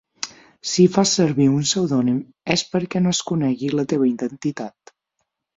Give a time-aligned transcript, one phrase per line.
[0.69, 2.17] Si fas servir un pseudònim
[2.55, 4.95] és perquè no es conegui la teva identitat.